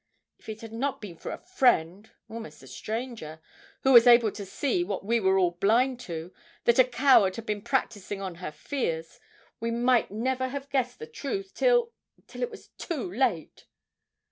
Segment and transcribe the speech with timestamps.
[0.39, 3.39] If it had not been for a friend almost a stranger
[3.83, 7.45] who was able to see what we were all blind to, that a coward had
[7.45, 9.19] been practising on her fears,
[9.59, 11.93] we might never have guessed the truth till
[12.25, 13.67] till it was too late!'